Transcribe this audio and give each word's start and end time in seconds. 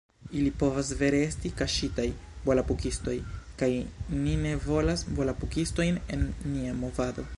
Ili 0.37 0.51
povas 0.61 0.87
vere 1.01 1.17
esti 1.25 1.49
kaŝitaj 1.59 2.05
volapukistoj 2.47 3.13
kaj 3.61 3.69
ni 4.23 4.33
ne 4.47 4.55
volas 4.65 5.05
volapukistojn 5.21 6.01
en 6.17 6.27
nia 6.57 6.75
movado 6.83 7.29